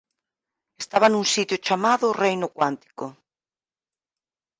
Estaba 0.83 1.07
nun 1.09 1.25
sitio 1.33 1.57
chamado 1.65 2.03
o 2.07 2.17
reino 2.23 2.47
cuántico. 2.57 3.05